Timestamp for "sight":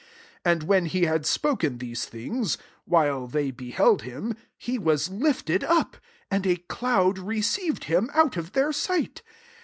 8.73-9.21